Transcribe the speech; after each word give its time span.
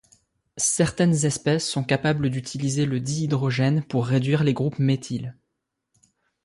Certaines 0.57 1.25
espèces 1.25 1.69
sont 1.69 1.83
capables 1.83 2.31
d'utiliser 2.31 2.87
le 2.87 2.99
dihydrogène 2.99 3.83
pour 3.83 4.07
réduire 4.07 4.43
les 4.43 4.55
groupes 4.55 4.79
méthyle. 4.79 5.35